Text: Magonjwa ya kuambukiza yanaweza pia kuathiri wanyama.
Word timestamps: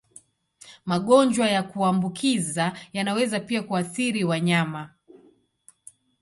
Magonjwa 0.85 1.47
ya 1.49 1.63
kuambukiza 1.63 2.71
yanaweza 2.93 3.39
pia 3.39 3.63
kuathiri 3.63 4.23
wanyama. 4.23 4.89